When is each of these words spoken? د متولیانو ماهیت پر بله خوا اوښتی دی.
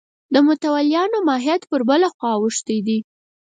د 0.33 0.35
متولیانو 0.47 1.17
ماهیت 1.27 1.61
پر 1.71 1.81
بله 1.89 2.07
خوا 2.15 2.31
اوښتی 2.41 2.77
دی. 2.87 2.99